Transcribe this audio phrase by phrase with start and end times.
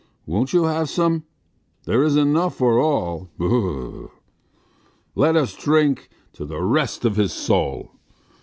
[0.25, 1.25] Won't you have some?
[1.85, 3.29] There is enough for all....
[3.37, 4.09] B r r r....
[5.13, 7.91] Let us drink to the rest of his soul!